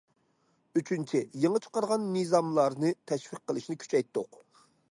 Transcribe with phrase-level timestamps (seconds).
[0.79, 4.41] ئۈچىنچى، يېڭى چىقارغان نىزاملارنى تەشۋىق قىلىشنى كۈچەيتتۇق.